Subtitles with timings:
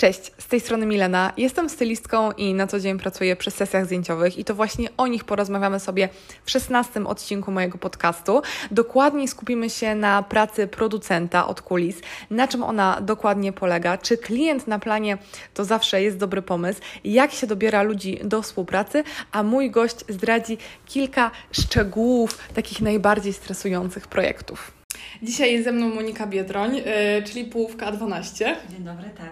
[0.00, 1.32] Cześć, z tej strony Milena.
[1.36, 5.24] Jestem stylistką i na co dzień pracuję przy sesjach zdjęciowych i to właśnie o nich
[5.24, 6.08] porozmawiamy sobie
[6.44, 8.42] w 16 odcinku mojego podcastu.
[8.70, 11.96] Dokładniej skupimy się na pracy producenta od kulis,
[12.30, 15.18] na czym ona dokładnie polega, czy klient na planie
[15.54, 20.58] to zawsze jest dobry pomysł, jak się dobiera ludzi do współpracy, a mój gość zdradzi
[20.86, 24.79] kilka szczegółów takich najbardziej stresujących projektów.
[25.22, 26.82] Dzisiaj jest ze mną Monika Biedroń, yy,
[27.26, 28.56] czyli połówka 12.
[28.70, 29.30] Dzień dobry, tak.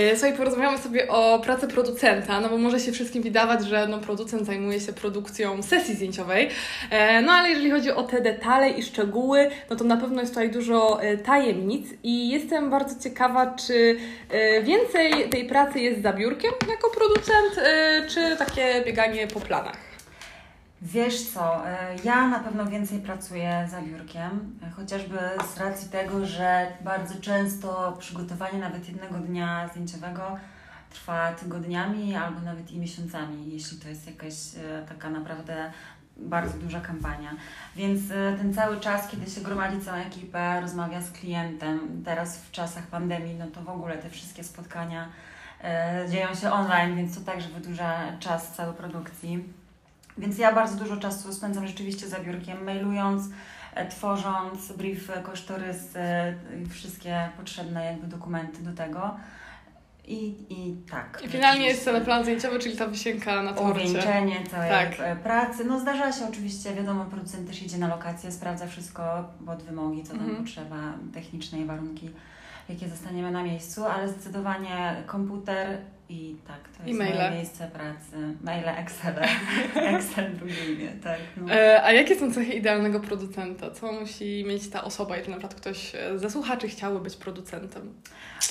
[0.00, 3.98] Yy, Słuchaj, porozmawiamy sobie o pracy producenta, no bo może się wszystkim wydawać, że no,
[3.98, 8.82] producent zajmuje się produkcją sesji zdjęciowej, yy, no ale jeżeli chodzi o te detale i
[8.82, 13.96] szczegóły, no to na pewno jest tutaj dużo tajemnic i jestem bardzo ciekawa, czy
[14.62, 17.66] więcej tej pracy jest za biurkiem jako producent,
[18.08, 19.91] czy takie bieganie po planach?
[20.84, 25.18] Wiesz co, e, ja na pewno więcej pracuję za biurkiem, e, chociażby
[25.54, 30.36] z racji tego, że bardzo często przygotowanie nawet jednego dnia zdjęciowego
[30.90, 35.72] trwa tygodniami albo nawet i miesiącami, jeśli to jest jakaś e, taka naprawdę
[36.16, 37.30] bardzo duża kampania.
[37.76, 42.86] Więc ten cały czas, kiedy się gromadzi całą ekipę, rozmawia z klientem, teraz w czasach
[42.86, 45.08] pandemii, no to w ogóle te wszystkie spotkania
[46.10, 49.61] dzieją się online, więc to także wydłuża czas całej produkcji.
[50.18, 53.22] Więc ja bardzo dużo czasu spędzam rzeczywiście za biurkiem, mailując,
[53.74, 55.98] e, tworząc brief, kosztorysy,
[56.70, 59.16] wszystkie potrzebne jakby dokumenty do tego.
[60.06, 61.22] I, i tak.
[61.24, 63.70] I finalnie jest cały plan zdjęciowy, czyli ta wysięka na torcie.
[63.70, 65.00] Uwieńczenie całej tak.
[65.00, 65.64] E, pracy.
[65.64, 70.12] No zdarza się oczywiście, wiadomo, producent też idzie na lokację, sprawdza wszystko pod wymogi, co
[70.12, 70.44] tam mhm.
[70.44, 70.76] potrzeba,
[71.14, 72.10] techniczne i warunki,
[72.68, 78.36] jakie zostaniemy na miejscu, ale zdecydowanie komputer i tak, to jest moje miejsce pracy.
[78.42, 79.14] Maile, Excel.
[79.94, 81.18] Excel drugiej, tak.
[81.36, 81.54] No.
[81.54, 83.70] E, a jakie są cechy idealnego producenta?
[83.70, 87.94] Co musi mieć ta osoba, jeżeli na przykład ktoś ze słuchaczy chciałby być producentem?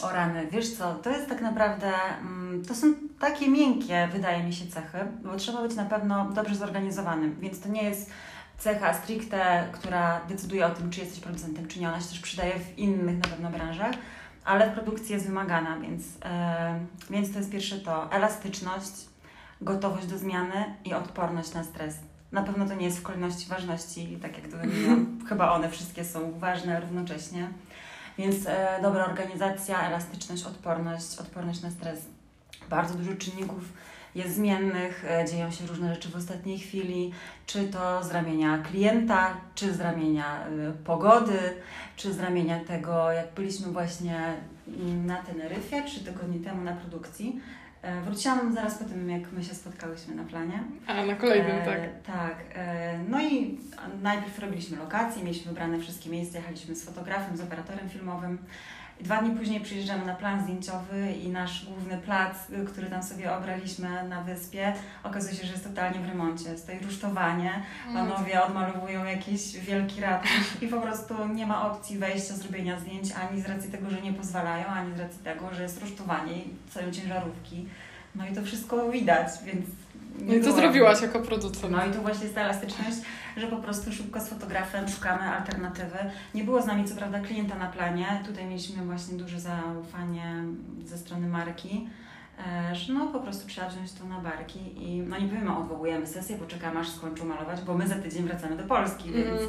[0.03, 1.91] O rany, wiesz co, to jest tak naprawdę,
[2.21, 6.55] mm, to są takie miękkie, wydaje mi się, cechy, bo trzeba być na pewno dobrze
[6.55, 8.11] zorganizowanym, więc to nie jest
[8.57, 11.89] cecha stricte, która decyduje o tym, czy jesteś producentem, czy nie.
[11.89, 13.95] Ona się też przydaje w innych na pewno branżach
[14.45, 16.79] ale w produkcji jest wymagana, więc, e,
[17.09, 18.91] więc to jest pierwsze to elastyczność,
[19.61, 21.95] gotowość do zmiany i odporność na stres.
[22.31, 25.19] Na pewno to nie jest w kolejności ważności, tak jak to wymieniłam.
[25.29, 27.49] Chyba one wszystkie są ważne równocześnie.
[28.17, 31.99] Więc e, dobra organizacja, elastyczność, odporność, odporność na stres.
[32.69, 33.73] Bardzo dużo czynników
[34.15, 37.11] jest zmiennych, e, dzieją się różne rzeczy w ostatniej chwili,
[37.45, 41.39] czy to z ramienia klienta, czy z ramienia e, pogody,
[41.95, 44.33] czy z ramienia tego, jak byliśmy właśnie
[45.05, 47.41] na Teneryfie trzy tygodnie temu na produkcji.
[47.81, 50.63] E, wróciłam zaraz po tym, jak my się spotkałyśmy na planie.
[50.87, 51.79] A, na kolejnym, e, tak.
[52.17, 52.35] Tak.
[52.55, 53.59] E, no i
[54.01, 58.37] najpierw robiliśmy lokacje, mieliśmy wybrane wszystkie miejsca, jechaliśmy z fotografem, z operatorem filmowym.
[59.01, 64.09] Dwa dni później przyjeżdżamy na plan zdjęciowy i nasz główny plac, który tam sobie obraliśmy
[64.09, 64.73] na wyspie,
[65.03, 66.57] okazuje się, że jest totalnie w remoncie.
[66.57, 68.07] Stoi rusztowanie, mm.
[68.07, 73.41] panowie odmalowują jakiś wielki ratusz i po prostu nie ma opcji wejścia, zrobienia zdjęć ani
[73.41, 76.91] z racji tego, że nie pozwalają, ani z racji tego, że jest rusztowanie i całe
[76.91, 77.67] ciężarówki.
[78.15, 79.65] No i to wszystko widać, więc
[80.21, 81.71] no i co zrobiłaś jako producent?
[81.71, 82.97] No i to właśnie jest ta elastyczność,
[83.37, 85.97] że po prostu szybko z fotografem szukamy alternatywy.
[86.33, 90.43] Nie było z nami co prawda klienta na planie, tutaj mieliśmy właśnie duże zaufanie
[90.85, 91.89] ze strony marki,
[92.47, 96.07] e, że no po prostu trzeba wziąć to na barki i no nie powiemy odwołujemy
[96.07, 99.23] sesję, poczekamy aż skończą malować, bo my za tydzień wracamy do Polski, mm.
[99.23, 99.41] więc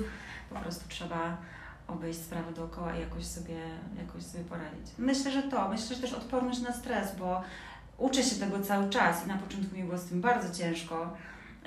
[0.51, 1.37] po prostu trzeba
[1.89, 3.57] obejść sprawę dookoła i jakoś sobie,
[3.99, 4.93] jakoś sobie poradzić.
[4.99, 7.43] Myślę, że to, myślę, że też odporność na stres, bo
[8.03, 11.17] uczę się tego cały czas i na początku mi było z tym bardzo ciężko,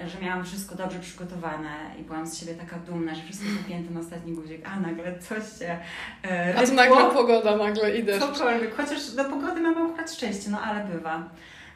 [0.08, 1.70] że miałam wszystko dobrze przygotowane
[2.00, 5.44] i byłam z siebie taka dumna, że wszystko zapięte na ostatni guzik, a nagle coś
[5.60, 5.80] się
[6.24, 8.20] e, A to nagle pogoda, nagle idę.
[8.20, 11.30] Cokolwiek, chociaż do pogody mamy akurat szczęście, no ale bywa.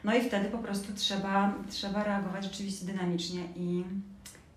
[0.04, 3.84] No i wtedy po prostu trzeba, trzeba reagować rzeczywiście dynamicznie i,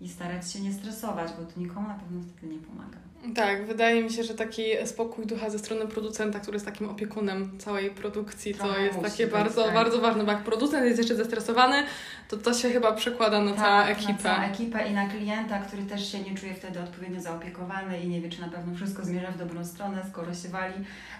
[0.00, 3.03] i starać się nie stresować, bo to nikomu na pewno wtedy nie pomaga.
[3.34, 7.58] Tak, wydaje mi się, że taki spokój ducha ze strony producenta, który jest takim opiekunem
[7.58, 9.74] całej produkcji, to jest takie bardzo, tak.
[9.74, 11.82] bardzo ważne, bo jak producent jest jeszcze zestresowany,
[12.28, 14.12] to to się chyba przekłada na tak, całą ekipę.
[14.12, 18.08] na całą ekipę i na klienta, który też się nie czuje wtedy odpowiednio zaopiekowany i
[18.08, 20.74] nie wie, czy na pewno wszystko zmierza w dobrą stronę, skoro się wali.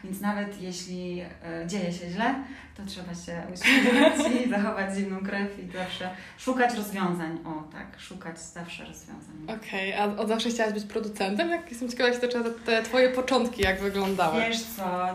[0.05, 2.35] Więc nawet jeśli e, dzieje się źle,
[2.77, 7.39] to trzeba się uśmiechnąć i zachować zimną krew i zawsze szukać rozwiązań.
[7.45, 9.35] O tak, szukać zawsze rozwiązań.
[9.45, 11.51] Okej, okay, a od zawsze chciałaś być producentem?
[11.51, 12.29] Jak jestem ciekawa, jak te,
[12.65, 14.41] te Twoje początki jak wyglądały?
[14.41, 15.07] Wiesz co,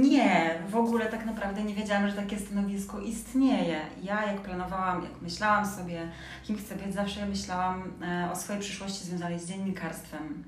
[0.00, 0.58] nie.
[0.68, 3.80] W ogóle tak naprawdę nie wiedziałam, że takie stanowisko istnieje.
[4.02, 6.08] Ja jak planowałam, jak myślałam sobie,
[6.44, 10.44] kim chcę być, zawsze myślałam e, o swojej przyszłości związanej z dziennikarstwem.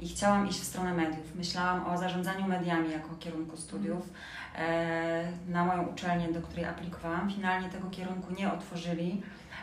[0.00, 1.34] I chciałam iść w stronę mediów.
[1.34, 4.08] Myślałam o zarządzaniu mediami jako kierunku studiów.
[5.48, 7.30] Na moją uczelnię, do której aplikowałam.
[7.30, 9.22] Finalnie tego kierunku nie otworzyli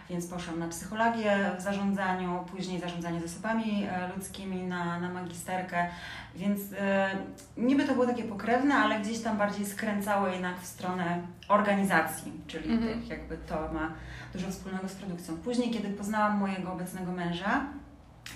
[0.09, 5.87] więc poszłam na psychologię w zarządzaniu, później zarządzanie zasobami e, ludzkimi na, na magisterkę,
[6.35, 7.09] więc e,
[7.57, 12.71] niby to było takie pokrewne, ale gdzieś tam bardziej skręcało jednak w stronę organizacji, czyli
[12.71, 12.93] mhm.
[12.93, 13.91] tych jakby to ma
[14.33, 15.37] dużo wspólnego z produkcją.
[15.37, 17.65] Później, kiedy poznałam mojego obecnego męża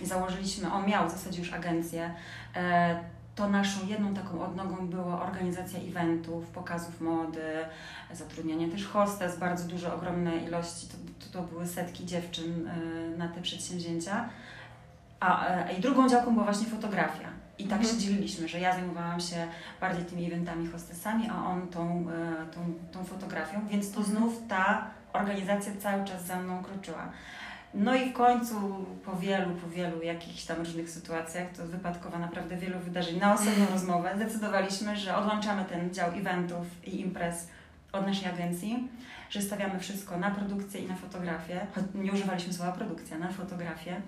[0.02, 2.14] i założyliśmy, on miał w zasadzie już agencję,
[2.56, 3.00] e,
[3.36, 7.66] to naszą jedną taką odnogą była organizacja eventów, pokazów mody,
[8.14, 13.28] zatrudnianie też hostes, bardzo dużo, ogromne ilości, to, to, to były setki dziewczyn y, na
[13.28, 14.30] te przedsięwzięcia.
[15.20, 17.30] A, a i drugą działką była właśnie fotografia.
[17.58, 17.96] I tak mhm.
[17.96, 19.48] się dzieliliśmy, że ja zajmowałam się
[19.82, 24.18] bardziej tymi eventami, hostesami, a on tą, y, tą, tą fotografią, więc to mhm.
[24.18, 27.12] znów ta organizacja cały czas za mną kroczyła.
[27.74, 28.56] No i w końcu
[29.06, 33.66] po wielu, po wielu jakichś tam różnych sytuacjach, to wypadkowa naprawdę wielu wydarzeń na osobną
[33.72, 37.48] rozmowę, zdecydowaliśmy, że odłączamy ten dział eventów i imprez
[37.92, 38.88] od naszej agencji,
[39.30, 44.02] że stawiamy wszystko na produkcję i na fotografię, choć nie używaliśmy słowa produkcja, na fotografię.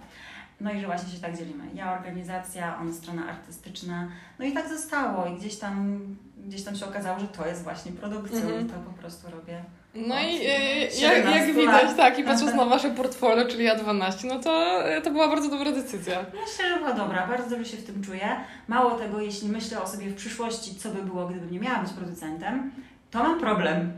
[0.62, 1.64] No i że właśnie się tak dzielimy.
[1.74, 4.08] Ja organizacja, on strona artystyczna.
[4.40, 6.00] No i tak zostało i gdzieś tam,
[6.46, 8.66] gdzieś tam się okazało, że to jest właśnie produkcja mm -hmm.
[8.66, 9.64] i to po prostu robię
[9.96, 14.40] no i e, jak, jak widać, tak, i patrząc na Wasze portfolio, czyli A12, no
[14.40, 16.26] to, e, to była bardzo dobra decyzja.
[16.26, 18.36] Myślę, że była dobra, bardzo dobrze się w tym czuję.
[18.68, 21.92] Mało tego, jeśli myślę o sobie w przyszłości, co by było, gdybym nie miała być
[21.92, 22.72] producentem,
[23.12, 23.92] to mam problem.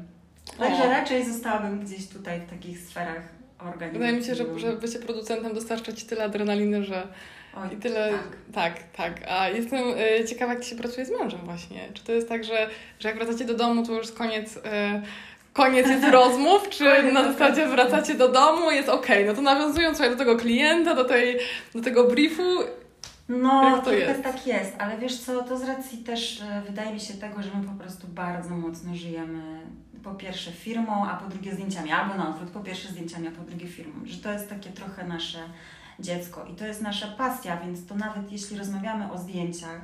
[0.60, 0.90] Także o.
[0.90, 3.22] raczej zostałabym gdzieś tutaj w takich sferach
[3.60, 4.00] organizacji.
[4.00, 7.08] Wydaje mi się, że, że bycie producentem dostarcza Ci tyle adrenaliny, że
[7.64, 8.38] Oj, I tyle, tak.
[8.54, 9.30] tak, tak.
[9.30, 9.84] A jestem
[10.22, 11.90] y, ciekawa, jak Ci się pracuje z mężem właśnie.
[11.94, 12.70] Czy to jest tak, że,
[13.00, 14.62] że jak wracacie do domu, to już koniec y,
[15.58, 19.08] koniec jest rozmów, czy na zasadzie wracacie do domu, jest ok.
[19.28, 21.40] No to nawiązując do tego klienta, do, tej,
[21.76, 22.44] do tego briefu,
[23.30, 24.24] no, Jak to jest?
[24.24, 27.50] tak jest, ale wiesz co, to z racji też e, wydaje mi się tego, że
[27.56, 29.62] my po prostu bardzo mocno żyjemy
[30.04, 33.42] po pierwsze firmą, a po drugie zdjęciami, albo na odwrót, po pierwsze zdjęciami, a po
[33.42, 35.40] drugie firmą, że to jest takie trochę nasze
[36.00, 39.82] dziecko i to jest nasza pasja, więc to nawet jeśli rozmawiamy o zdjęciach,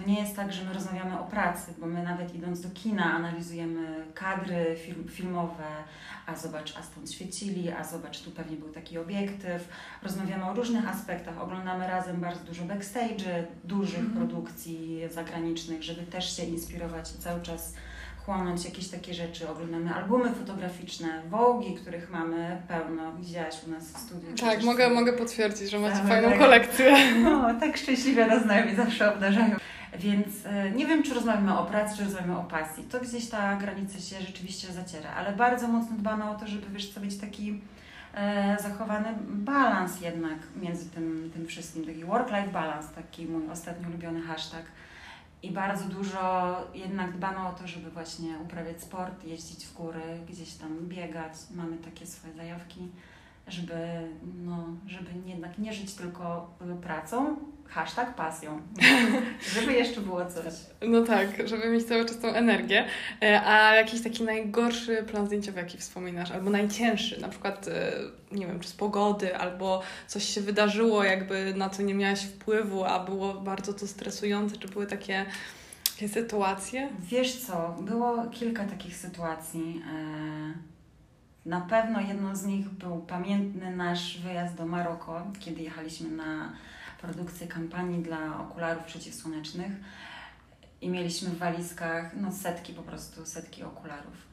[0.00, 3.04] to nie jest tak, że my rozmawiamy o pracy, bo my nawet idąc do kina
[3.04, 5.64] analizujemy kadry film, filmowe,
[6.26, 9.68] a zobacz, a stąd świecili, a zobacz, tu pewnie był taki obiektyw.
[10.02, 14.12] Rozmawiamy o różnych aspektach, oglądamy razem bardzo dużo backstage, dużych mm.
[14.12, 17.74] produkcji zagranicznych, żeby też się inspirować i cały czas
[18.24, 19.48] chłonąć jakieś takie rzeczy.
[19.48, 23.12] Oglądamy albumy fotograficzne, wołgi, których mamy pełno.
[23.12, 24.28] Widziałaś u nas w studiu.
[24.40, 26.96] Tak, mogę, mogę potwierdzić, że macie fajną kolekcję.
[27.24, 29.56] No, tak szczęśliwie nas znajomi zawsze obdarzają.
[29.98, 32.84] Więc e, nie wiem, czy rozmawiamy o pracy, czy rozmawiamy o pasji.
[32.84, 36.94] To gdzieś ta granica się rzeczywiście zaciera, ale bardzo mocno dbamy o to, żeby wiesz
[36.94, 37.60] co, być taki
[38.14, 44.22] e, zachowany balans jednak między tym, tym wszystkim, taki work-life balance, taki mój ostatnio ulubiony
[44.22, 44.64] hashtag.
[45.42, 50.54] I bardzo dużo jednak dbamy o to, żeby właśnie uprawiać sport, jeździć w góry, gdzieś
[50.54, 51.32] tam biegać.
[51.54, 52.88] Mamy takie swoje zajawki
[53.50, 54.08] żeby,
[54.44, 57.36] no, żeby jednak nie żyć tylko pracą,
[57.70, 58.60] hashtag pasją,
[59.54, 60.54] żeby jeszcze było coś.
[60.88, 62.84] No tak, żeby mieć cały czas tą energię.
[63.22, 67.92] E, a jakiś taki najgorszy plan zdjęciowy, jaki wspominasz, albo najcięższy, na przykład, e,
[68.32, 72.84] nie wiem, czy z pogody, albo coś się wydarzyło, jakby na co nie miałaś wpływu,
[72.84, 75.26] a było bardzo to stresujące, czy były takie,
[75.92, 76.88] takie sytuacje?
[77.00, 79.82] Wiesz co, było kilka takich sytuacji.
[79.92, 80.70] E,
[81.46, 86.52] na pewno jedną z nich był pamiętny nasz wyjazd do Maroko, kiedy jechaliśmy na
[87.00, 89.72] produkcję kampanii dla okularów przeciwsłonecznych
[90.80, 94.30] i mieliśmy w walizkach no, setki po prostu, setki okularów.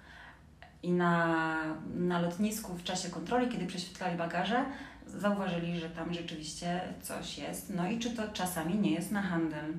[0.83, 1.55] I na,
[1.95, 4.65] na lotnisku w czasie kontroli, kiedy prześwietlali bagaże,
[5.07, 7.73] zauważyli, że tam rzeczywiście coś jest.
[7.75, 9.73] No i czy to czasami nie jest na handel.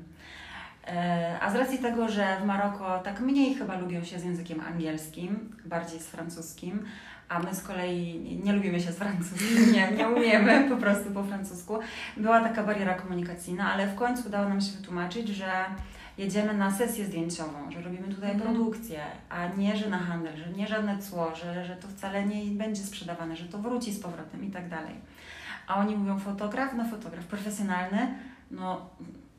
[0.86, 4.60] E, a z racji tego, że w Maroko tak mniej chyba lubią się z językiem
[4.60, 6.84] angielskim, bardziej z francuskim,
[7.28, 11.24] a my z kolei nie lubimy się z francuskim, nie, nie umiemy po prostu po
[11.24, 11.78] francusku.
[12.16, 15.50] Była taka bariera komunikacyjna, ale w końcu udało nam się wytłumaczyć, że
[16.18, 18.42] jedziemy na sesję zdjęciową, że robimy tutaj mm.
[18.42, 22.44] produkcję, a nie, że na handel, że nie żadne cło, że, że to wcale nie
[22.44, 24.94] będzie sprzedawane, że to wróci z powrotem i tak dalej.
[25.66, 28.14] A oni mówią fotograf, no fotograf profesjonalny,
[28.50, 28.90] no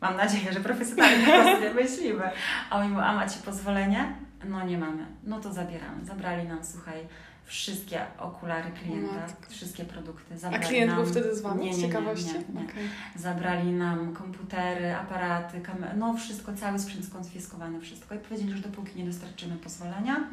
[0.01, 2.23] mam nadzieję, że profesjonalnie sobie myślimy.
[2.69, 4.13] A oni mówią, a macie pozwolenie?
[4.45, 5.05] No nie mamy.
[5.23, 6.05] No to zabieramy.
[6.05, 7.07] Zabrali nam, słuchaj,
[7.49, 10.37] wszystkie okulary klienta, wszystkie produkty.
[10.37, 11.01] Zabrali A klient nam...
[11.01, 12.33] był wtedy z Wami, nie, nie, z ciekawości?
[12.33, 12.83] Nie, nie, okay.
[13.15, 18.15] Zabrali nam komputery, aparaty, kamery, no wszystko, cały sprzęt skonfiskowany, wszystko.
[18.15, 20.27] I powiedzieli, że dopóki nie dostarczymy pozwolenia,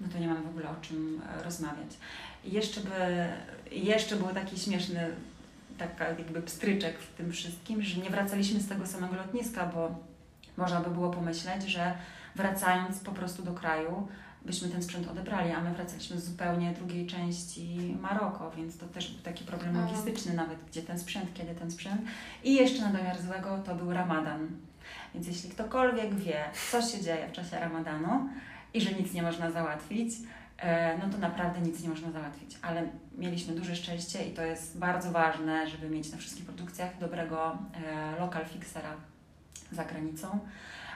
[0.00, 1.96] no to nie mamy w ogóle o czym e, rozmawiać.
[2.44, 3.28] I jeszcze, by,
[3.70, 5.10] jeszcze był taki śmieszny
[5.78, 9.94] taka jakby pstryczek w tym wszystkim, że nie wracaliśmy z tego samego lotniska, bo
[10.56, 11.94] można by było pomyśleć, że
[12.36, 14.08] wracając po prostu do kraju,
[14.44, 19.12] byśmy ten sprzęt odebrali, a my wracaliśmy z zupełnie drugiej części Maroko, więc to też
[19.12, 22.00] był taki problem logistyczny nawet, gdzie ten sprzęt, kiedy ten sprzęt.
[22.44, 24.48] I jeszcze na domiar złego to był Ramadan.
[25.14, 28.28] Więc jeśli ktokolwiek wie, co się dzieje w czasie Ramadanu
[28.74, 30.14] i że nic nie można załatwić,
[30.58, 32.58] e, no to naprawdę nic nie można załatwić.
[32.62, 37.58] Ale mieliśmy duże szczęście i to jest bardzo ważne, żeby mieć na wszystkich produkcjach dobrego
[37.86, 38.96] e, local fixera
[39.72, 40.38] za granicą.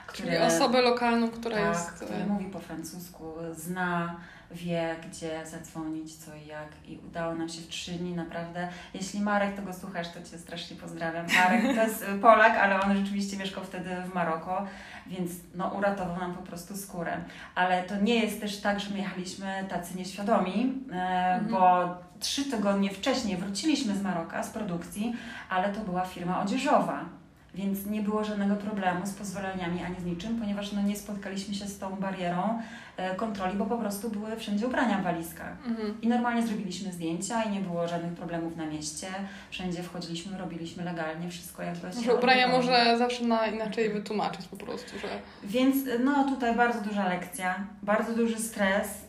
[0.07, 1.91] Który, Czyli osobę lokalną, która tak, jest...
[1.91, 4.15] który e, mówi po francusku, zna
[4.51, 6.67] wie, gdzie zadzwonić, co i jak.
[6.85, 8.67] I udało nam się w trzy dni naprawdę.
[8.93, 11.25] Jeśli Marek tego słuchasz, to Cię strasznie pozdrawiam.
[11.37, 14.65] Marek to jest Polak, ale on rzeczywiście mieszkał wtedy w Maroko,
[15.07, 17.17] więc no, uratował nam po prostu skórę.
[17.55, 21.47] Ale to nie jest też tak, że my jechaliśmy tacy nieświadomi, e, mhm.
[21.51, 21.87] bo
[22.19, 25.15] trzy tygodnie wcześniej wróciliśmy z Maroka, z produkcji,
[25.49, 27.16] ale to była firma odzieżowa.
[27.57, 31.65] Więc nie było żadnego problemu z pozwoleniami ani z niczym, ponieważ no, nie spotkaliśmy się
[31.65, 32.61] z tą barierą
[32.97, 35.57] e, kontroli, bo po prostu były wszędzie ubrania w walizkach.
[35.67, 36.01] Mhm.
[36.01, 39.07] I normalnie zrobiliśmy zdjęcia i nie było żadnych problemów na mieście.
[39.49, 44.99] Wszędzie wchodziliśmy, robiliśmy legalnie wszystko jakby Może ubrania może zawsze na inaczej wytłumaczyć po prostu,
[44.99, 45.07] że...
[45.43, 49.06] Więc no tutaj bardzo duża lekcja, bardzo duży stres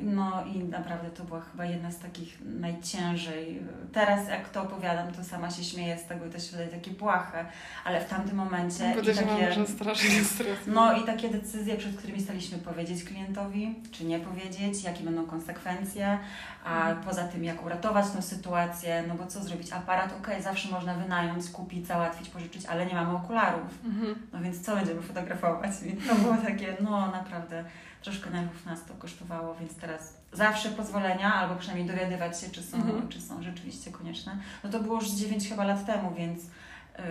[0.00, 3.62] no i naprawdę to była chyba jedna z takich najciężej.
[3.92, 6.90] Teraz jak to opowiadam, to sama się śmieję z tego i to się wydaje takie
[6.90, 7.46] błahe,
[7.84, 8.94] ale w tamtym momencie...
[8.96, 10.58] No, i takie, że strasznie stres.
[10.66, 16.18] No i takie decyzje, przed którymi staliśmy powiedzieć klientowi, czy nie powiedzieć, jakie będą konsekwencje,
[16.64, 17.04] a mhm.
[17.04, 19.72] poza tym jak uratować tę sytuację, no bo co zrobić?
[19.72, 23.84] Aparat, ok, zawsze można wynająć, kupić, załatwić, pożyczyć, ale nie mamy okularów.
[23.84, 24.26] Mhm.
[24.32, 25.70] No więc co będziemy fotografować?
[25.82, 27.64] Więc to było takie, no naprawdę
[28.02, 32.76] troszkę nerwów nas to kosztowało, więc teraz zawsze pozwolenia, albo przynajmniej dowiadywać się, czy są,
[32.76, 33.08] mhm.
[33.08, 34.38] czy są rzeczywiście konieczne.
[34.64, 37.04] No to było już 9 chyba lat temu, więc yy,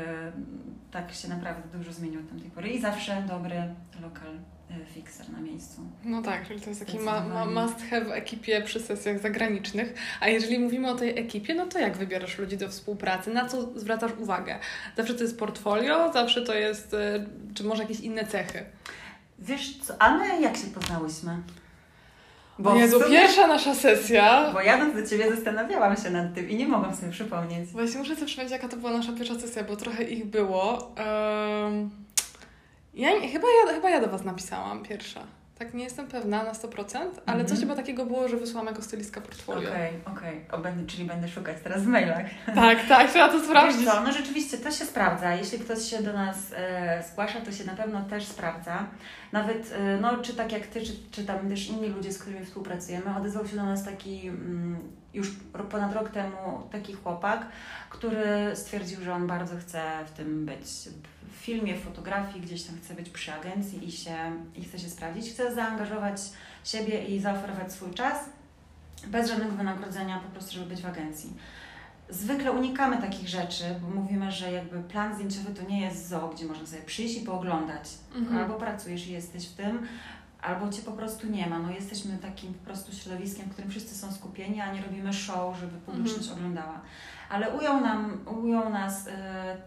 [0.91, 2.69] tak się naprawdę dużo zmieniło od tamtej pory.
[2.69, 3.55] I zawsze dobry
[4.01, 4.35] lokal
[4.81, 5.81] y, fixer na miejscu.
[6.03, 9.93] No tak, czyli to jest taki ma, ma must have w ekipie przy sesjach zagranicznych.
[10.19, 13.33] A jeżeli mówimy o tej ekipie, no to jak wybierasz ludzi do współpracy?
[13.33, 14.59] Na co zwracasz uwagę?
[14.97, 18.65] Zawsze to jest portfolio, zawsze to jest, y, czy może jakieś inne cechy?
[19.39, 21.37] Wiesz co, ale jak się poznałyśmy?
[22.59, 24.51] Bo Jezu, sumie, pierwsza nasza sesja.
[24.53, 27.69] Bo jadąc do Ciebie zastanawiałam się nad tym i nie mogłam sobie przypomnieć.
[27.69, 30.93] Właśnie muszę sobie przypomnieć, jaka to była nasza pierwsza sesja, bo trochę ich było.
[30.97, 31.89] Um,
[32.93, 35.23] ja, chyba, ja, chyba ja do Was napisałam pierwsza.
[35.59, 37.49] Tak, nie jestem pewna na 100%, ale mm -hmm.
[37.49, 39.69] coś chyba takiego było, że wysłałam jako stylistka portfolio.
[39.69, 40.41] Okej, okay, okej.
[40.51, 40.85] Okay.
[40.87, 42.25] Czyli będę szukać teraz w mailach.
[42.55, 43.81] Tak, tak, trzeba to sprawdzić.
[43.81, 45.35] Wiesz co, no rzeczywiście to się sprawdza.
[45.35, 48.87] Jeśli ktoś się do nas e, zgłasza, to się na pewno też sprawdza.
[49.31, 52.45] Nawet, e, no, czy tak jak Ty, czy, czy tam też inni ludzie, z którymi
[52.45, 54.77] współpracujemy, odezwał się do nas taki mm,
[55.13, 55.31] już
[55.69, 57.47] ponad rok temu taki chłopak,
[57.89, 60.67] który stwierdził, że on bardzo chce w tym być
[61.45, 64.15] filmie, fotografii, gdzieś tam chce być przy agencji i, się,
[64.55, 65.29] i chce się sprawdzić.
[65.29, 66.21] Chce zaangażować
[66.63, 68.17] siebie i zaoferować swój czas
[69.07, 71.33] bez żadnego wynagrodzenia, po prostu, żeby być w agencji.
[72.09, 76.45] Zwykle unikamy takich rzeczy, bo mówimy, że jakby plan zdjęciowy to nie jest zoo, gdzie
[76.45, 77.89] można sobie przyjść i pooglądać.
[78.15, 78.37] Mhm.
[78.37, 79.87] Albo pracujesz i jesteś w tym,
[80.45, 81.59] albo cię po prostu nie ma.
[81.59, 85.57] No jesteśmy takim po prostu środowiskiem, w którym wszyscy są skupieni, a nie robimy show,
[85.59, 86.37] żeby publiczność mhm.
[86.37, 86.81] oglądała
[87.29, 89.11] ale ujął, nam, ujął nas y,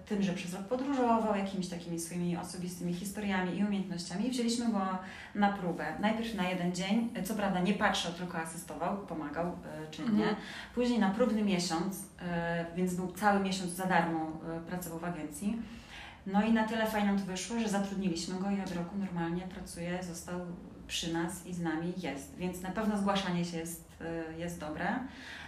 [0.06, 4.80] tym, że przez rok podróżował, jakimiś takimi swoimi osobistymi historiami i umiejętnościami i wzięliśmy go
[5.34, 5.84] na próbę.
[6.00, 10.28] Najpierw na jeden dzień, co prawda nie patrzył, tylko asystował, pomagał y, czynnie.
[10.28, 10.36] Mhm.
[10.74, 12.04] Później na próbny miesiąc, y,
[12.76, 14.32] więc był cały miesiąc za darmo,
[14.66, 15.62] pracował w agencji.
[16.32, 19.42] No i na tyle fajnie nam to wyszło, że zatrudniliśmy go i od roku normalnie
[19.42, 20.40] pracuje, został
[20.86, 22.36] przy nas i z nami jest.
[22.36, 23.84] Więc na pewno zgłaszanie się jest,
[24.38, 24.98] jest dobre.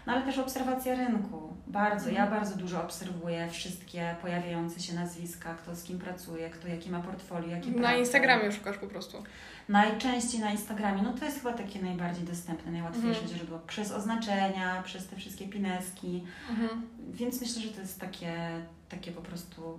[0.07, 1.57] No ale też obserwacja rynku.
[1.67, 2.11] Bardzo.
[2.11, 2.41] Ja mhm.
[2.41, 7.49] bardzo dużo obserwuję wszystkie pojawiające się nazwiska, kto z kim pracuje, kto jaki ma portfolio,
[7.49, 9.23] jakie Na Instagramie szukasz po prostu.
[9.69, 11.03] Najczęściej na Instagramie.
[11.03, 15.49] No to jest chyba takie najbardziej dostępne, najłatwiejsze, żeby było przez oznaczenia, przez te wszystkie
[15.49, 16.25] pineski.
[16.51, 16.83] Mhm.
[17.13, 18.51] Więc myślę, że to jest takie,
[18.89, 19.79] takie po prostu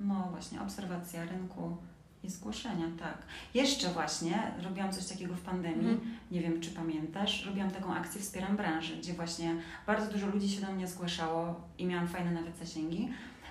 [0.00, 1.76] no właśnie obserwacja rynku
[2.22, 3.18] i zgłoszenia, tak.
[3.54, 6.00] Jeszcze właśnie robiłam coś takiego w pandemii, mm.
[6.30, 9.54] nie wiem czy pamiętasz, robiłam taką akcję Wspieram branży, gdzie właśnie
[9.86, 13.08] bardzo dużo ludzi się do mnie zgłaszało i miałam fajne nawet zasięgi.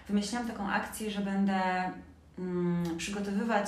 [0.07, 1.91] Wymyśliłam taką akcję, że będę
[2.39, 3.67] mm, przygotowywać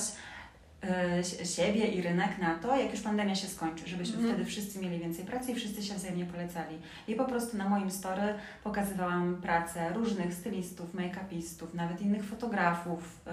[1.56, 4.30] siebie i rynek na to, jak już pandemia się skończy, żebyśmy mm.
[4.30, 6.78] wtedy wszyscy mieli więcej pracy i wszyscy się wzajemnie polecali.
[7.08, 8.34] I po prostu na moim story
[8.64, 13.32] pokazywałam pracę różnych stylistów, make-upistów, nawet innych fotografów yy,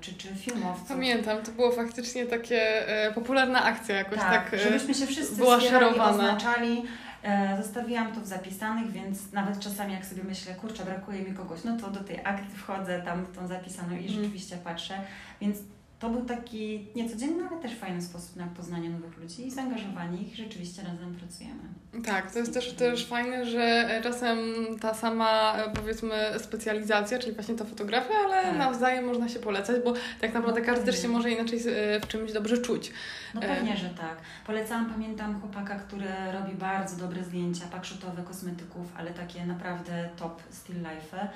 [0.00, 0.88] czy, czy filmowców.
[0.88, 5.60] Pamiętam, to było faktycznie takie e, popularna akcja jakoś tak, tak żebyśmy się wszyscy była
[5.60, 6.10] szerowana.
[6.10, 6.82] oznaczali.
[7.22, 11.64] E, zostawiłam to w zapisanych, więc nawet czasami jak sobie myślę, kurczę, brakuje mi kogoś,
[11.64, 14.08] no to do tej akcji wchodzę, tam w tą zapisaną i mm.
[14.08, 14.94] rzeczywiście patrzę.
[15.40, 15.58] Więc
[16.00, 20.36] to był taki niecodzienny, ale też fajny sposób na poznanie nowych ludzi i zaangażowanie ich.
[20.36, 21.62] Rzeczywiście razem pracujemy.
[22.06, 24.38] Tak, to jest też, też fajne, że czasem
[24.80, 28.58] ta sama powiedzmy specjalizacja, czyli właśnie ta fotografia, ale tak.
[28.58, 32.08] nawzajem można się polecać, bo tak naprawdę no, każdy też się może inaczej e, w
[32.08, 32.92] czymś dobrze czuć.
[33.34, 34.16] No pewnie, że tak.
[34.46, 40.76] Polecałam, pamiętam chłopaka, który robi bardzo dobre zdjęcia, pakszotowe kosmetyków, ale takie naprawdę top still
[40.78, 41.28] life.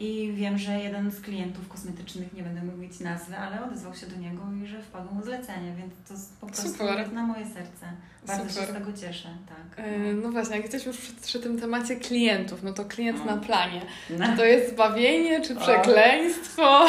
[0.00, 4.11] I wiem, że jeden z klientów kosmetycznych, nie będę mówić nazwy, ale odezwał się do
[4.20, 7.12] niego i że wpadło mu zlecenie, więc to po prostu Super.
[7.12, 7.86] na moje serce.
[8.26, 8.66] Bardzo Super.
[8.66, 9.86] się z tego cieszę, tak.
[9.86, 13.24] Yy, no właśnie, jak jesteśmy już przy, przy, tym temacie klientów, no to klient no.
[13.24, 13.80] na planie.
[14.10, 14.26] No.
[14.26, 16.86] Czy to jest zbawienie, czy przekleństwo?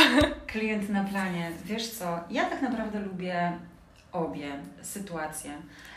[0.47, 1.51] Klient na planie.
[1.65, 3.51] Wiesz co, ja tak naprawdę lubię
[4.13, 5.51] obie sytuacje.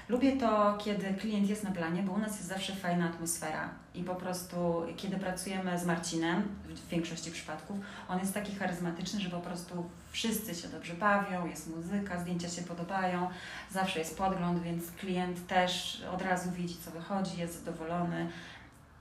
[0.09, 4.03] Lubię to, kiedy klient jest na planie, bo u nas jest zawsze fajna atmosfera i
[4.03, 7.77] po prostu, kiedy pracujemy z Marcinem, w większości przypadków,
[8.09, 12.63] on jest taki charyzmatyczny, że po prostu wszyscy się dobrze bawią, jest muzyka, zdjęcia się
[12.63, 13.29] podobają,
[13.71, 18.31] zawsze jest podgląd, więc klient też od razu widzi, co wychodzi, jest zadowolony.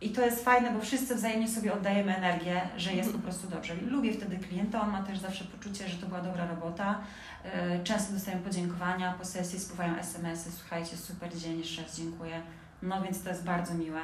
[0.06, 3.76] I to jest fajne, bo wszyscy wzajemnie sobie oddajemy energię, że jest po prostu dobrze.
[3.76, 7.00] Lubię wtedy klienta, on ma też zawsze poczucie, że to była dobra robota.
[7.44, 12.42] E, często dostają podziękowania, po sesji spływają SMS-y, słuchajcie, super dzień, jeszcze raz dziękuję.
[12.82, 14.02] No więc to jest bardzo miłe.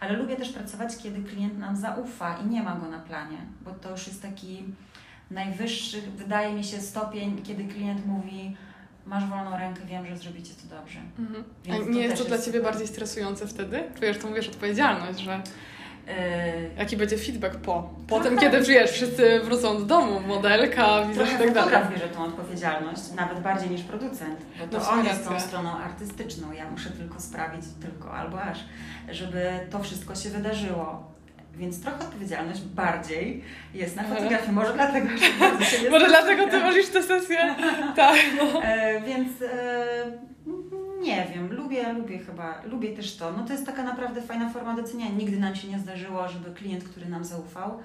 [0.00, 3.70] Ale lubię też pracować, kiedy klient nam zaufa i nie ma go na planie, bo
[3.70, 4.64] to już jest taki
[5.30, 8.56] najwyższy, wydaje mi się, stopień, kiedy klient mówi
[9.06, 10.98] masz wolną rękę, wiem, że zrobicie to dobrze.
[11.18, 11.44] Mhm.
[11.70, 13.82] A nie jest to dla Ciebie bardziej stresujące wtedy?
[13.98, 15.42] Czujesz to, mówisz, odpowiedzialność, że
[16.06, 17.90] Yy, Jaki będzie feedback po?
[18.08, 21.54] Potem, kiedy wiesz, wszyscy wrócą do domu, modelka, widzisz i tak dalej.
[21.54, 25.70] Fotograf bierze tą odpowiedzialność, nawet bardziej niż producent, bo to no, on jest tą stroną
[25.70, 26.52] artystyczną.
[26.52, 28.58] Ja muszę tylko sprawić, tylko albo aż,
[29.10, 31.15] żeby to wszystko się wydarzyło.
[31.56, 33.42] Więc trochę odpowiedzialność bardziej
[33.74, 34.52] jest na fotografii.
[34.52, 37.54] Może dlatego, że Może dlatego ty wolisz tę sesję?
[37.96, 38.16] tak.
[38.62, 39.86] E, więc e,
[41.02, 43.32] nie wiem, lubię, lubię chyba, lubię też to.
[43.32, 45.16] No to jest taka naprawdę fajna forma doceniania.
[45.16, 47.78] Nigdy nam się nie zdarzyło, żeby klient, który nam zaufał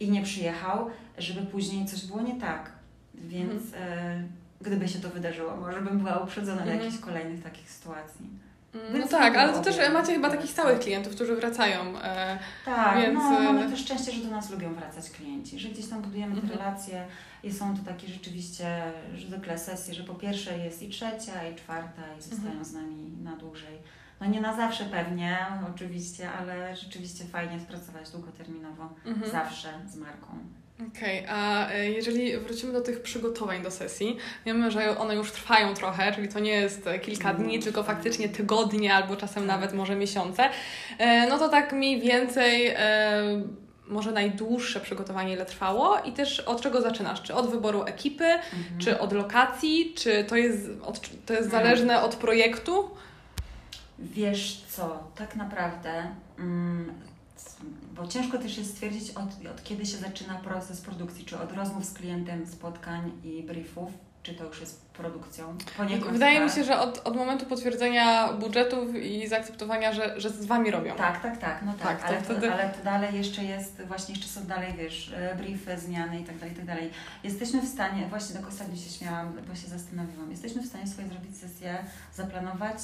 [0.00, 2.70] i nie przyjechał, żeby później coś było nie tak.
[3.14, 3.92] Więc mhm.
[3.92, 4.24] e,
[4.60, 6.78] gdyby się to wydarzyło, może bym była uprzedzona mhm.
[6.78, 8.26] na jakichś kolejnych takich sytuacji.
[8.74, 11.98] Mm, no tak, ale to też macie chyba takich stałych klientów, którzy wracają.
[11.98, 13.14] E, tak, więc...
[13.14, 16.40] no mamy też szczęście, że do nas lubią wracać klienci, że gdzieś tam budujemy te
[16.40, 16.58] mhm.
[16.58, 17.06] relacje
[17.42, 18.82] i są to takie rzeczywiście
[19.26, 22.64] zwykle sesje, że po pierwsze jest i trzecia, i czwarta i zostają mhm.
[22.64, 23.78] z nami na dłużej.
[24.20, 25.38] No nie na zawsze pewnie,
[25.74, 29.32] oczywiście, ale rzeczywiście fajnie jest pracować długoterminowo, mhm.
[29.32, 30.26] zawsze z marką.
[30.88, 35.32] Okej, okay, a e, jeżeli wrócimy do tych przygotowań do sesji, wiemy, że one już
[35.32, 37.62] trwają trochę, czyli to nie jest kilka dni, mm.
[37.62, 39.60] tylko faktycznie tygodnie albo czasem tak.
[39.60, 40.50] nawet może miesiące,
[40.98, 43.42] e, no to tak mniej więcej e,
[43.86, 47.22] może najdłuższe przygotowanie ile trwało i też od czego zaczynasz?
[47.22, 48.78] Czy od wyboru ekipy, mhm.
[48.78, 51.50] czy od lokacji, czy to jest, od, to jest mhm.
[51.50, 52.90] zależne od projektu?
[54.00, 56.06] Wiesz co, tak naprawdę
[56.38, 56.92] mm,
[57.94, 61.84] bo ciężko też jest stwierdzić, od, od kiedy się zaczyna proces produkcji, czy od rozmów
[61.84, 63.90] z klientem, spotkań i briefów,
[64.22, 65.58] czy to już jest produkcją?
[65.76, 66.48] Poniekąd Wydaje tak.
[66.48, 70.94] mi się, że od, od momentu potwierdzenia budżetów i zaakceptowania, że, że z Wami robią.
[70.96, 72.48] Tak, tak, tak, no tak, tak ale, to wtedy...
[72.48, 76.24] to, ale to dalej jeszcze jest, właśnie jeszcze są dalej, wiesz, e, briefy, zmiany i
[76.24, 76.90] tak dalej, i tak dalej.
[77.24, 81.08] Jesteśmy w stanie, właśnie do ostatnio się śmiałam, bo się zastanowiłam, jesteśmy w stanie swoje
[81.08, 81.84] zrobić sesję,
[82.14, 82.78] zaplanować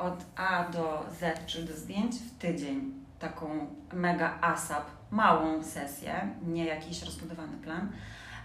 [0.00, 6.64] od A do Z, czy do zdjęć w tydzień taką mega ASAP, małą sesję, nie
[6.64, 7.92] jakiś rozbudowany plan,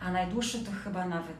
[0.01, 1.37] a najdłuższy to chyba nawet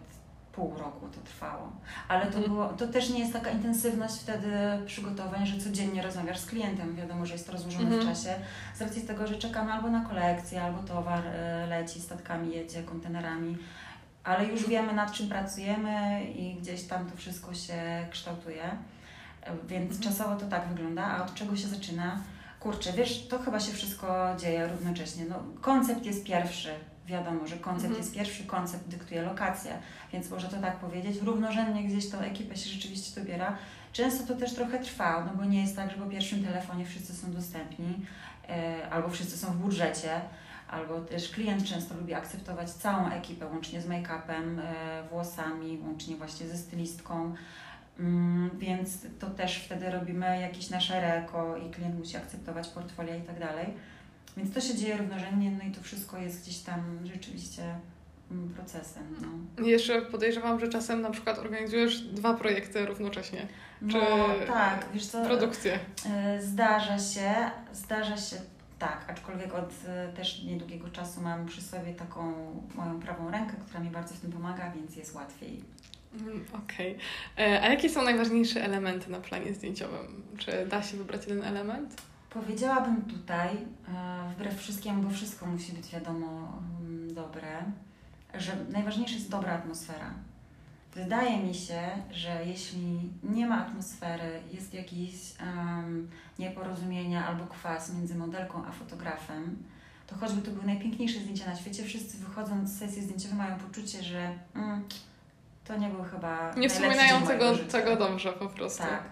[0.52, 1.72] pół roku to trwało.
[2.08, 2.46] Ale to, mhm.
[2.46, 4.50] było, to też nie jest taka intensywność wtedy
[4.86, 6.96] przygotowań, że codziennie rozmawiasz z klientem.
[6.96, 8.16] Wiadomo, że jest to rozłożone w mhm.
[8.16, 8.36] czasie.
[8.76, 13.58] Z racji tego, że czekamy albo na kolekcję, albo towar y, leci, statkami jedzie, kontenerami.
[14.24, 18.78] Ale już wiemy, nad czym pracujemy i gdzieś tam to wszystko się kształtuje.
[19.68, 20.02] Więc mhm.
[20.02, 21.04] czasowo to tak wygląda.
[21.04, 22.20] A od czego się zaczyna?
[22.66, 25.26] kurczę, wiesz, to chyba się wszystko dzieje równocześnie.
[25.30, 26.70] No, koncept jest pierwszy,
[27.08, 28.02] wiadomo, że koncept mhm.
[28.02, 29.72] jest pierwszy, koncept dyktuje lokację,
[30.14, 31.22] więc może to tak powiedzieć.
[31.22, 33.58] Równorzędnie gdzieś tą ekipę się rzeczywiście dobiera.
[33.94, 37.16] Często to też trochę trwa, no bo nie jest tak, że po pierwszym telefonie wszyscy
[37.16, 38.06] są dostępni,
[38.50, 40.22] e, albo wszyscy są w budżecie,
[40.70, 46.48] albo też klient często lubi akceptować całą ekipę, łącznie z make-upem, e, włosami, łącznie właśnie
[46.48, 47.36] ze stylistką.
[48.00, 53.22] Mm, więc to też wtedy robimy jakieś nasze reko i klient musi akceptować portfolio i
[53.22, 53.68] tak dalej.
[54.38, 57.64] Więc to się dzieje równorzędnie, no i to wszystko jest gdzieś tam rzeczywiście
[58.32, 59.04] mm, procesem.
[59.58, 59.68] No.
[59.68, 63.48] Jeszcze podejrzewam, że czasem na przykład organizujesz dwa projekty równocześnie.
[63.80, 65.80] Czy no, tak, wiesz co, produkcję.
[66.10, 67.34] E, zdarza się,
[67.74, 68.36] zdarza się
[68.80, 72.34] tak, aczkolwiek od e, też niedługiego czasu mam przy sobie taką
[72.76, 75.64] moją prawą rękę, która mi bardzo w tym pomaga, więc jest łatwiej
[76.64, 76.98] okej.
[77.34, 77.62] Okay.
[77.62, 80.24] A jakie są najważniejsze elementy na planie zdjęciowym?
[80.38, 82.02] Czy da się wybrać jeden element?
[82.30, 87.64] Powiedziałabym tutaj, e, wbrew wszystkiemu, bo wszystko musi być wiadomo mm, dobre,
[88.34, 90.14] że najważniejsza jest dobra atmosfera.
[90.96, 98.16] Wydaje mi się, że jeśli nie ma atmosfery, jest jakieś um, nieporozumienia albo kwas między
[98.16, 99.58] modelką a fotografem,
[100.08, 104.04] to choćby to były najpiękniejsze zdjęcia na świecie, wszyscy wychodząc z sesji zdjęciowej mają poczucie,
[104.04, 104.84] że mm,
[105.68, 106.54] to nie był chyba.
[106.58, 108.84] Nie wspominają tego, tego dobrze po prostu.
[108.84, 109.04] Tak.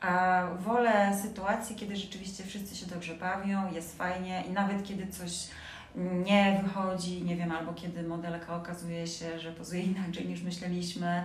[0.00, 5.32] A wolę sytuacji, kiedy rzeczywiście wszyscy się dobrze bawią, jest fajnie i nawet kiedy coś
[6.24, 11.24] nie wychodzi, nie wiem, albo kiedy modelka okazuje się, że pozuje inaczej niż myśleliśmy.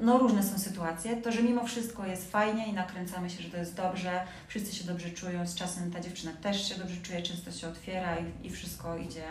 [0.00, 3.56] No różne są sytuacje, to że mimo wszystko jest fajnie i nakręcamy się, że to
[3.56, 7.52] jest dobrze, wszyscy się dobrze czują, z czasem ta dziewczyna też się dobrze czuje, często
[7.52, 9.24] się otwiera i, i wszystko idzie,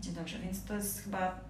[0.00, 1.40] idzie dobrze, więc to jest chyba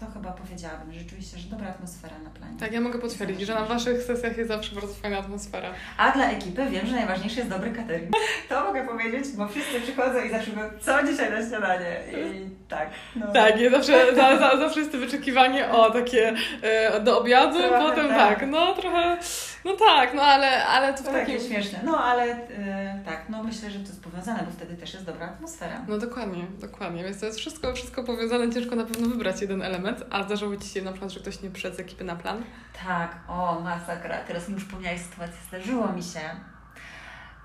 [0.00, 2.56] to chyba powiedziałabym rzeczywiście, że dobra atmosfera na planie.
[2.60, 5.70] Tak, ja mogę potwierdzić, że na Waszych sesjach jest zawsze bardzo fajna atmosfera.
[5.96, 8.10] A dla ekipy wiem, że najważniejszy jest dobry catering.
[8.48, 11.96] To mogę powiedzieć, bo wszyscy przychodzą i zawsze mówią, co dzisiaj na śniadanie?
[12.12, 12.90] I tak.
[13.16, 13.32] No.
[13.32, 17.78] Tak, jest zawsze, za, za, zawsze jest to wyczekiwanie o takie e, do obiadu, trochę,
[17.78, 18.38] potem tak.
[18.38, 19.18] tak, no trochę,
[19.64, 21.26] no tak, no ale, ale to w to takim...
[21.26, 24.94] takie śmieszne, no ale e, tak, no myślę, że to jest powiązane, bo wtedy też
[24.94, 25.82] jest dobra atmosfera.
[25.88, 30.04] No dokładnie, dokładnie, więc to jest wszystko, wszystko powiązane, ciężko na pewno wybrać jeden element,
[30.10, 32.44] a zdarzyło Ci się na przykład, że ktoś nie przyszedł z ekipy na plan?
[32.86, 36.20] Tak, o masakra, teraz mi już przypomniałeś sytuację, zdarzyło mi się,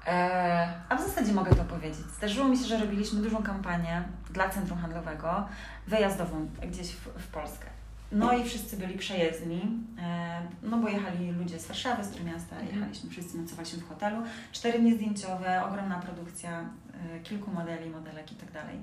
[0.08, 2.06] e, a w zasadzie mogę to powiedzieć.
[2.18, 5.48] Zdarzyło mi się, że robiliśmy dużą kampanię dla centrum handlowego,
[5.88, 7.66] wyjazdową gdzieś w, w Polskę.
[8.12, 9.62] No i wszyscy byli przejezdni,
[10.02, 12.76] e, no bo jechali ludzie z Warszawy, z Trójmiasta, mhm.
[12.76, 14.18] jechaliśmy wszyscy, nocowaliśmy w hotelu.
[14.52, 16.70] Cztery dni zdjęciowe, ogromna produkcja,
[17.16, 18.80] e, kilku modeli, modelek i tak dalej.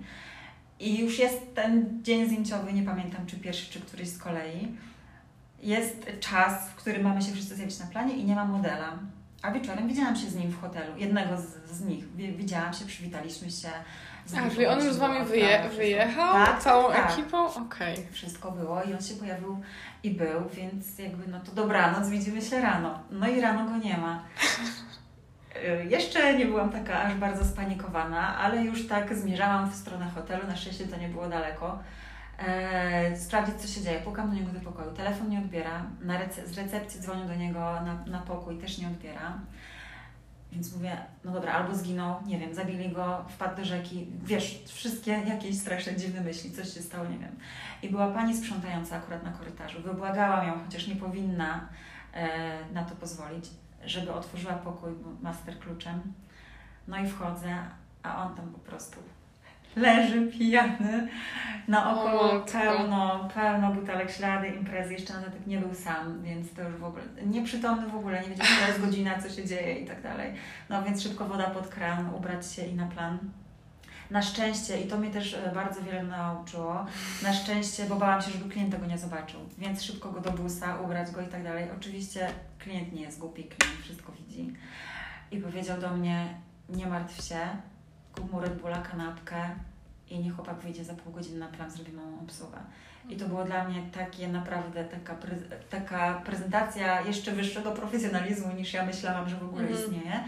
[0.81, 4.77] I już jest ten dzień zdjęciowy, nie pamiętam czy pierwszy, czy któryś z kolei.
[5.63, 8.99] Jest czas, w którym mamy się wszyscy zjawić na planie i nie ma modela.
[9.43, 12.13] A wieczorem widziałam się z nim w hotelu, jednego z, z nich.
[12.17, 13.69] Widziałam się, przywitaliśmy się.
[14.37, 16.33] A, czyli on już z Wami wyje wyjechał?
[16.33, 17.11] Tak, całą tak.
[17.11, 17.47] ekipą?
[17.47, 17.95] Okej.
[17.95, 18.13] Okay.
[18.13, 19.61] Wszystko było i on się pojawił
[20.03, 22.99] i był, więc jakby no to dobranoc, widzimy się rano.
[23.11, 24.25] No i rano go nie ma.
[25.57, 30.47] Y, jeszcze nie byłam taka aż bardzo spanikowana, ale już tak zmierzałam w stronę hotelu.
[30.47, 31.79] Na szczęście to nie było daleko.
[32.39, 34.01] E, sprawdzić, co się dzieje.
[34.01, 34.93] Pukam do niego do pokoju.
[34.93, 35.83] Telefon nie odbiera.
[36.01, 39.39] Na rece z recepcji dzwonię do niego na, na pokój, też nie odbiera.
[40.53, 45.11] Więc mówię, no dobra, albo zginął, nie wiem, zabili go, wpadł do rzeki, wiesz, wszystkie
[45.11, 47.37] jakieś straszne, dziwne myśli, coś się stało, nie wiem.
[47.83, 49.83] I była pani sprzątająca akurat na korytarzu.
[49.83, 51.69] Wybłagałam ją, chociaż nie powinna
[52.13, 53.51] e, na to pozwolić,
[53.85, 56.13] żeby otworzyła pokój master kluczem.
[56.89, 57.57] No i wchodzę,
[58.03, 59.01] a on tam po prostu
[59.79, 61.09] leży pijany,
[61.69, 66.77] naokoło pełno, pełno butelek, ślady, imprezy, jeszcze na dodatek nie był sam, więc to już
[66.77, 70.03] w ogóle, nieprzytomny w ogóle, nie wiedział, która jest godzina, co się dzieje i tak
[70.03, 70.33] dalej.
[70.69, 73.19] No więc szybko woda pod kran, ubrać się i na plan.
[74.11, 76.87] Na szczęście, i to mnie też e, bardzo wiele nauczyło,
[77.23, 80.81] na szczęście, bo bałam się, żeby klient tego nie zobaczył, więc szybko go do busa,
[80.81, 81.69] ubrać go i tak dalej.
[81.79, 84.53] Oczywiście klient nie jest głupi, klient wszystko widzi.
[85.31, 86.35] I powiedział do mnie,
[86.69, 87.39] nie martw się,
[88.15, 89.51] kup mu Red Bulla, kanapkę
[90.11, 92.59] i niech chłopak wyjdzie za pół godziny na plan, zrobi małą obsługę.
[93.09, 95.17] I to było dla mnie takie naprawdę taka,
[95.71, 99.75] taka prezentacja jeszcze wyższego profesjonalizmu niż ja myślałam, że w ogóle mm.
[99.75, 100.25] istnieje.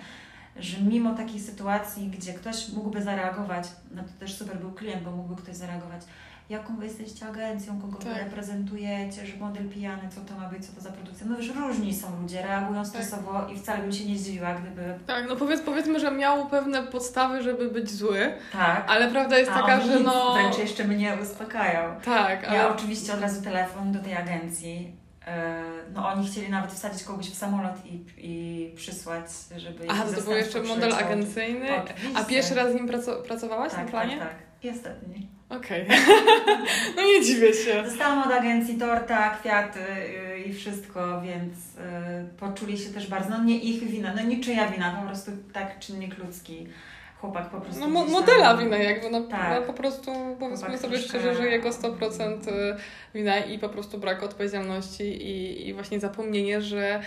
[0.56, 5.10] Że mimo takiej sytuacji, gdzie ktoś mógłby zareagować, no to też super był klient, bo
[5.10, 6.02] mógłby ktoś zareagować,
[6.50, 8.08] jaką wy jesteście agencją, kogo tak.
[8.08, 11.26] wy reprezentujecie, że model pijany, co to ma być, co to za produkcja.
[11.26, 12.90] No wiesz, różni są ludzie, reagują tak.
[12.90, 13.50] stresowo tak.
[13.50, 14.94] i wcale bym się nie zdziwiła, gdyby...
[15.06, 18.84] Tak, no powiedz, powiedzmy, że miał pewne podstawy, żeby być zły, tak.
[18.88, 20.34] ale prawda jest A taka, że no...
[20.34, 22.00] wręcz jeszcze mnie uspokajają.
[22.04, 22.44] Tak.
[22.44, 22.56] Ale...
[22.56, 25.62] Ja oczywiście od razu telefon do tej agencji, e,
[25.94, 29.84] no oni chcieli nawet wsadzić kogoś w samolot i, i przysłać, żeby...
[29.88, 31.68] Aha, to był jeszcze model agencyjny.
[31.84, 32.18] Oczywiście.
[32.18, 32.88] A pierwszy raz z nim
[33.26, 34.18] pracowałaś tak, na planie?
[34.18, 34.38] Tak, tak.
[34.62, 35.39] I ostatni.
[35.50, 35.84] Okej.
[35.84, 35.98] Okay.
[36.96, 37.82] no nie dziwię się.
[37.82, 41.82] Dostałam od agencji torta, kwiaty yy, i wszystko, więc yy,
[42.38, 46.18] poczuli się też bardzo, no nie ich wina, no niczyja wina, po prostu tak czynnik
[46.18, 46.66] ludzki.
[47.20, 47.80] Chłopak po prostu.
[47.80, 49.60] No mo modela wina jakby, no, tak.
[49.60, 51.18] no po prostu powiedzmy Chłopak sobie troszkę...
[51.18, 52.76] szczerze, że jego 100% y,
[53.14, 57.00] wina i po prostu brak odpowiedzialności i, i właśnie zapomnienie, że,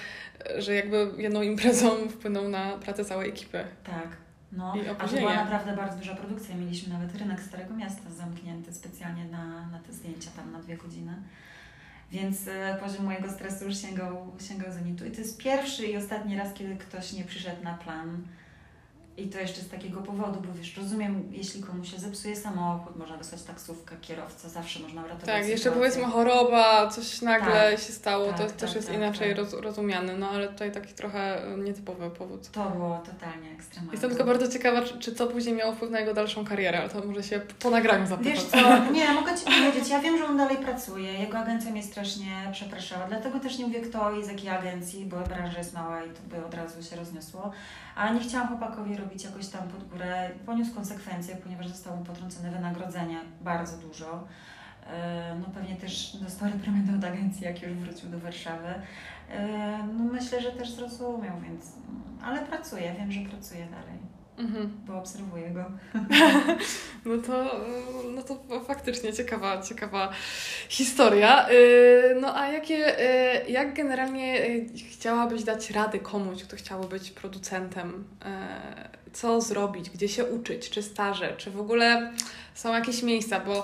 [0.57, 3.65] że jakby jedną imprezą wpłynął na pracę całej ekipy.
[3.83, 4.22] Tak.
[4.57, 6.55] No, a to była naprawdę bardzo duża produkcja.
[6.55, 11.13] Mieliśmy nawet rynek Starego Miasta zamknięty specjalnie na, na te zdjęcia tam na dwie godziny.
[12.11, 15.05] Więc e, poziom mojego stresu już sięgał, sięgał zenitu.
[15.05, 18.27] I to jest pierwszy i ostatni raz, kiedy ktoś nie przyszedł na plan.
[19.17, 23.17] I to jeszcze z takiego powodu, bo wiesz, rozumiem, jeśli komuś się zepsuje samochód, można
[23.17, 25.79] wysłać taksówkę, kierowcę, zawsze można uratować Tak, jeszcze sytuację.
[25.79, 29.37] powiedzmy choroba, coś nagle Tak, się stało, tak, to tak, też jest tak, inaczej tak.
[29.37, 32.51] roz, rozumiane, no ale tutaj taki trochę e, nietypowy powód.
[32.51, 33.91] To było totalnie ekstremalne.
[33.91, 36.89] Jestem tylko bardzo ciekawa, czy, czy to później miało wpływ na jego dalszą karierę, ale
[36.89, 38.33] to może się po nagraniu zapytam.
[38.33, 41.83] Wiesz co, nie, mogę Ci powiedzieć, ja wiem, że on dalej pracuje, jego agencja mnie
[41.83, 46.03] strasznie przepraszała, dlatego też nie mówię kto i z jakiej agencji, bo branża jest mała
[46.03, 47.51] i to by od razu się rozniosło,
[47.95, 52.51] a nie chciałam chłopakowi robić jakoś tam pod górę, poniósł konsekwencje, ponieważ zostało mu potrącone
[52.51, 54.27] wynagrodzenie bardzo dużo.
[54.87, 58.73] E, No pewnie też dostał reprymendę od agencji, jak już wrócił do Warszawy.
[59.29, 61.71] E, No myślę, że też zrozumiał, więc...
[62.23, 63.97] Ale pracuje, wiem, że pracuje dalej,
[64.43, 64.69] Mhm.
[64.87, 65.65] bo obserwuję go.
[67.05, 67.61] No to,
[68.15, 70.09] no to faktycznie ciekawa, ciekawa
[70.69, 71.49] historia.
[71.49, 77.11] Yy, No a jakie, yy, jak generalnie yy, chciałabyś dać rady komuś, kto chciałby być
[77.11, 78.03] producentem?
[79.13, 82.13] Co zrobić, gdzie się uczyć, czy staże, czy w ogóle
[82.53, 83.63] są jakieś miejsca, bo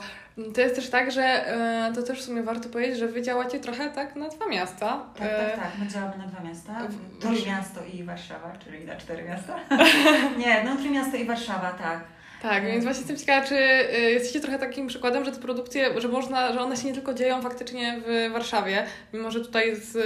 [0.56, 1.46] to jest też tak, że
[1.90, 5.06] yy, to też w sumie warto powiedzieć, że wy działacie trochę tak na dwa miasta.
[5.16, 5.72] Tak, tak, tak.
[5.80, 6.88] My działamy na dwa miasta.
[7.20, 9.56] Trójmiasto i Warszawa, czyli na cztery miasta.
[10.46, 12.19] Nie, no Trójmiasto i Warszawa, tak.
[12.42, 16.08] Tak, więc właśnie jestem ciekawa, czy y, jesteście trochę takim przykładem, że te produkcje, że
[16.08, 20.02] można, że one się nie tylko dzieją faktycznie w Warszawie, mimo że tutaj jest, y,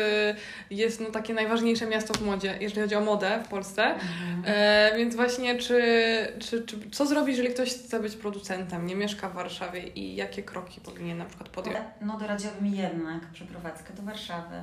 [0.69, 3.95] jest no, takie najważniejsze miasto w modzie, jeżeli chodzi o modę w Polsce.
[4.45, 5.81] E, więc właśnie, czy,
[6.39, 10.43] czy, czy co zrobić, jeżeli ktoś chce być producentem, nie mieszka w Warszawie i jakie
[10.43, 11.77] kroki powinien na przykład podjąć?
[12.01, 14.55] No doradziłabym jednak przeprowadzkę do Warszawy,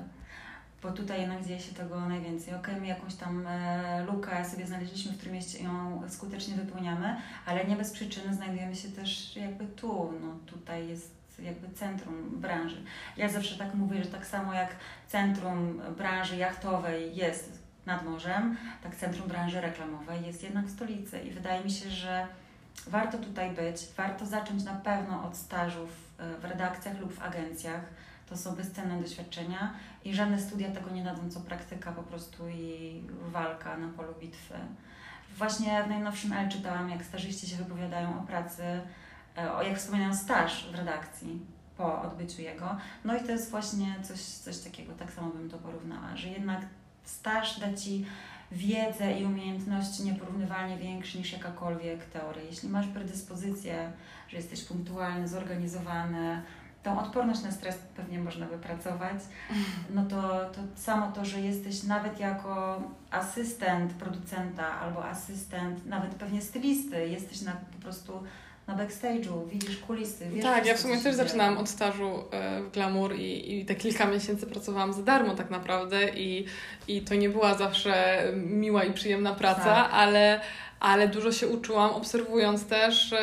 [0.83, 2.55] bo tutaj jednak dzieje się tego najwięcej.
[2.55, 7.16] Okej, my jakąś tam e, lukę sobie znaleźliśmy w którym ją skutecznie wypełniamy,
[7.47, 10.12] ale nie bez przyczyny znajdujemy się też jakby tu.
[10.23, 12.83] No tutaj jest jakby centrum branży.
[13.16, 14.77] Ja zawsze tak mówię, że tak samo jak
[15.09, 21.31] centrum branży jachtowej jest nad morzem, tak centrum branży reklamowej jest jednak w stolicy i
[21.31, 22.27] wydaje mi się, że
[22.87, 27.81] warto tutaj być, warto zacząć na pewno od stażów e, w redakcjach lub w agencjach.
[28.31, 33.03] To są bezcenne doświadczenia i żadne studia tego nie dadzą, co praktyka po prostu i
[33.33, 34.55] walka na polu bitwy.
[35.37, 38.62] Właśnie w najnowszym L czytałam, jak stażyści się wypowiadają o pracy,
[39.38, 41.40] e, o jak wspominają staż w redakcji
[41.77, 42.77] po odbyciu jego.
[43.05, 46.61] No i to jest właśnie coś, coś takiego, tak samo bym to porównała, że jednak
[47.05, 48.07] staż da Ci
[48.53, 52.43] wiedzę i umiejętności nieporównywalnie większe niż jakakolwiek teoria.
[52.43, 53.93] Jeśli masz predyspozycję,
[54.29, 56.43] że jesteś punktualny, zorganizowany,
[56.83, 59.19] tą odporność na stres pewnie można wypracować,
[59.90, 66.43] no to, to samo to, że jesteś nawet jako asystent producenta albo asystent nawet pewnie
[66.43, 68.23] stylisty, jesteś na, po prostu
[68.66, 72.71] na backstage'u, widzisz kulisy, wiesz tak, ja w sumie też zaczynałam od stażu e, w
[72.71, 76.47] Glamour i, i te kilka miesięcy pracowałam za darmo tak naprawdę i,
[76.88, 79.90] i to nie była zawsze miła i przyjemna praca, Tak.
[79.93, 80.40] ale,
[80.81, 83.14] ale dużo się uczyłam, obserwując też,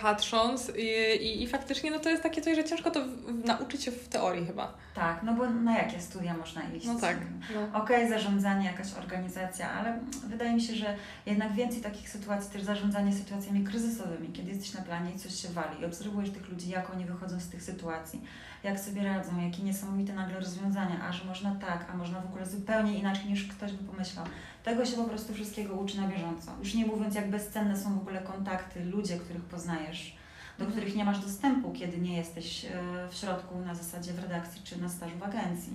[0.00, 0.88] patrząc i,
[1.24, 4.08] i, i faktycznie no to jest takie coś, że ciężko to w, nauczyć się w
[4.08, 4.74] teorii chyba.
[4.94, 6.86] Tak, no bo na jakie studia można iść?
[6.86, 7.16] No tak.
[7.54, 7.82] No.
[7.82, 13.12] Okej, zarządzanie, jakaś organizacja, ale wydaje mi się, że jednak więcej takich sytuacji, też zarządzanie
[13.12, 16.90] sytuacjami kryzysowymi, kiedy jesteś na planie i coś się wali i obserwujesz tych ludzi, jak
[16.94, 18.20] oni wychodzą z tych sytuacji,
[18.64, 22.46] jak sobie radzą, jakie niesamowite nagle rozwiązania, a że można tak, a można w ogóle
[22.46, 24.24] zupełnie inaczej niż ktoś by pomyślał.
[24.66, 26.50] Tego się po prostu wszystkiego uczy na bieżąco.
[26.60, 30.16] Już nie mówiąc, jak bezcenne są w ogóle kontakty, ludzie, których poznajesz,
[30.58, 30.70] do Mhm.
[30.72, 32.68] których nie masz dostępu, kiedy nie jesteś e,
[33.10, 35.72] w środku na zasadzie w redakcji czy na stażu w agencji.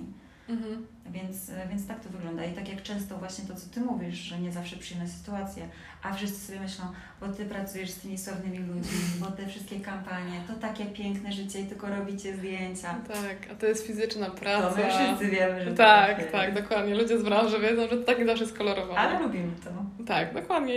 [0.51, 0.87] Mhm.
[1.11, 2.45] Więc, więc tak to wygląda.
[2.45, 5.69] I tak jak często właśnie to, co Ty mówisz, że nie zawsze przyjemne sytuacje,
[6.03, 6.85] a wszyscy sobie myślą,
[7.21, 11.59] bo Ty pracujesz z tymi sławnymi ludźmi, bo te wszystkie kampanie, to takie piękne życie
[11.59, 12.95] i tylko robicie zdjęcia.
[13.07, 14.69] Tak, a to jest fizyczna praca.
[14.69, 16.31] To my wszyscy wiemy, że Tak, jest.
[16.31, 16.95] tak, dokładnie.
[16.95, 18.99] Ludzie z branży wiedzą, że to tak nie zawsze jest kolorowane.
[18.99, 19.69] Ale lubimy to.
[20.05, 20.73] Tak, dokładnie.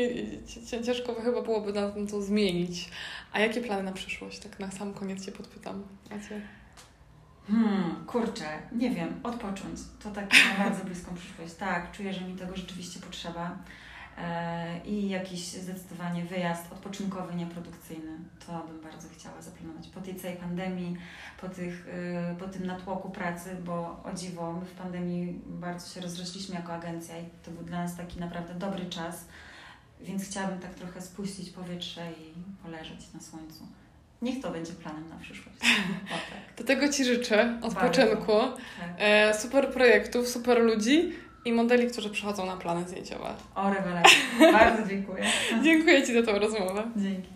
[0.84, 2.90] Ciężko chyba byłoby na tym to zmienić.
[3.32, 4.38] A jakie plany na przyszłość?
[4.38, 5.82] Tak na sam koniec Cię podpytam.
[6.10, 6.40] Macie?
[7.48, 9.80] Hmm, kurczę, nie wiem, odpocząć.
[10.02, 11.54] To tak na bardzo bliską przyszłość.
[11.54, 13.58] Tak, czuję, że mi tego rzeczywiście potrzeba.
[14.18, 18.18] E, I jakiś zdecydowanie wyjazd odpoczynkowy, nieprodukcyjny.
[18.46, 19.88] To bym bardzo chciała zaplanować.
[19.88, 20.96] Po tej całej pandemii,
[21.40, 26.00] po, tych, y, po tym natłoku pracy, bo o dziwo, my w pandemii bardzo się
[26.00, 29.24] rozrośliśmy jako agencja i to był dla nas taki naprawdę dobry czas.
[30.00, 33.66] Więc chciałabym tak trochę spuścić powietrze i poleżeć na słońcu.
[34.24, 35.58] Niech to będzie planem na przyszłość.
[36.06, 36.56] O, tak.
[36.58, 38.88] Do tego Ci życzę odpoczynku, tak.
[38.98, 41.12] e, super projektów, super ludzi
[41.44, 43.34] i modeli, którzy przychodzą na plany zdjęciowe.
[43.54, 44.18] O, rewelacja.
[44.52, 45.24] Bardzo dziękuję.
[45.64, 46.82] Dziękuję Ci za tą rozmowę.
[46.96, 47.28] Dzięki.